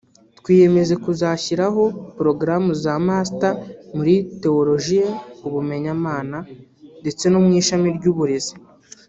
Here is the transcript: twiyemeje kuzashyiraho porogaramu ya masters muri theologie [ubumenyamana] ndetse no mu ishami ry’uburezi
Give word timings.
twiyemeje 0.39 0.93
kuzashyiraho 1.03 1.83
porogaramu 2.15 2.71
ya 2.83 2.95
masters 3.07 3.59
muri 3.95 4.13
theologie 4.41 5.05
[ubumenyamana] 5.47 6.39
ndetse 7.01 7.25
no 7.29 7.39
mu 7.45 7.51
ishami 7.61 7.87
ry’uburezi 7.97 8.53